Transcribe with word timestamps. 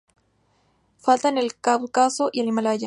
Falta 0.97 1.29
en 1.29 1.37
el 1.37 1.55
Cáucaso 1.59 2.31
y 2.33 2.39
el 2.39 2.47
Himalaya. 2.47 2.79